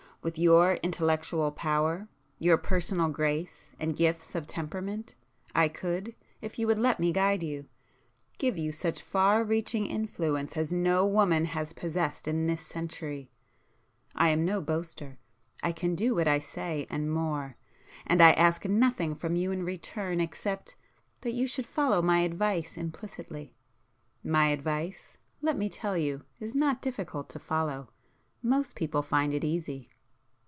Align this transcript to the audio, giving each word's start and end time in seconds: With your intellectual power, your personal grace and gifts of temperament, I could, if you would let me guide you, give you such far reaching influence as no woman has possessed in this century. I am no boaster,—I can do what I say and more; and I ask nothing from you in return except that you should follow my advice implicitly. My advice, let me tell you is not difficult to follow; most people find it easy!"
With 0.23 0.37
your 0.37 0.75
intellectual 0.83 1.51
power, 1.51 2.07
your 2.37 2.55
personal 2.59 3.09
grace 3.09 3.71
and 3.79 3.95
gifts 3.97 4.35
of 4.35 4.45
temperament, 4.45 5.15
I 5.55 5.67
could, 5.67 6.15
if 6.43 6.59
you 6.59 6.67
would 6.67 6.77
let 6.77 6.99
me 6.99 7.11
guide 7.11 7.41
you, 7.41 7.65
give 8.37 8.55
you 8.55 8.71
such 8.71 9.01
far 9.01 9.43
reaching 9.43 9.87
influence 9.87 10.55
as 10.55 10.71
no 10.71 11.07
woman 11.07 11.45
has 11.45 11.73
possessed 11.73 12.27
in 12.27 12.45
this 12.45 12.61
century. 12.63 13.31
I 14.13 14.29
am 14.29 14.45
no 14.45 14.61
boaster,—I 14.61 15.71
can 15.71 15.95
do 15.95 16.13
what 16.13 16.27
I 16.27 16.37
say 16.37 16.85
and 16.87 17.11
more; 17.11 17.55
and 18.05 18.21
I 18.21 18.33
ask 18.33 18.63
nothing 18.65 19.15
from 19.15 19.35
you 19.35 19.51
in 19.51 19.65
return 19.65 20.21
except 20.21 20.75
that 21.21 21.31
you 21.33 21.47
should 21.47 21.65
follow 21.65 21.99
my 22.03 22.19
advice 22.19 22.77
implicitly. 22.77 23.55
My 24.23 24.49
advice, 24.49 25.17
let 25.41 25.57
me 25.57 25.67
tell 25.67 25.97
you 25.97 26.25
is 26.39 26.53
not 26.53 26.79
difficult 26.79 27.27
to 27.29 27.39
follow; 27.39 27.89
most 28.43 28.75
people 28.75 29.01
find 29.01 29.33
it 29.33 29.43
easy!" 29.43 29.89